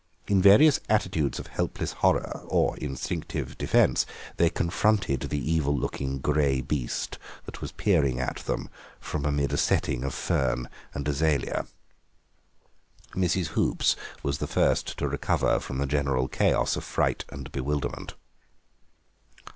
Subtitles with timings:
[0.25, 6.59] In various attitudes of helpless horror or instinctive defence they confronted the evil looking grey
[6.59, 8.67] beast that was peering at them
[8.99, 11.67] from amid a setting of fern and azalea.
[13.11, 13.49] Mrs.
[13.49, 18.15] Hoops was the first to recover from the general chaos of fright and bewilderment.